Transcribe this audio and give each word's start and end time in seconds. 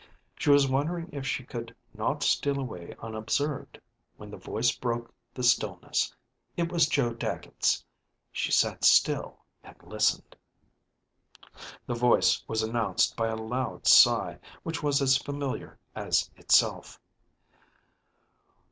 She 0.35 0.49
was 0.49 0.67
wondering 0.67 1.11
if 1.13 1.27
she 1.27 1.43
could 1.43 1.75
not 1.93 2.23
steal 2.23 2.57
away 2.59 2.95
unobserved, 3.03 3.79
when 4.17 4.31
the 4.31 4.37
voice 4.37 4.75
broke 4.75 5.13
the 5.31 5.43
stillness. 5.43 6.11
It 6.57 6.71
was 6.71 6.87
Joe 6.87 7.13
Dagget's. 7.13 7.85
She 8.31 8.51
sat 8.51 8.83
still 8.83 9.41
and 9.63 9.75
listened. 9.83 10.35
The 11.85 11.93
voice 11.93 12.43
was 12.47 12.63
announced 12.63 13.15
by 13.15 13.27
a 13.27 13.35
loud 13.35 13.85
sigh, 13.85 14.39
which 14.63 14.81
was 14.81 15.03
as 15.03 15.17
familiar 15.17 15.77
as 15.93 16.31
itself. 16.35 16.99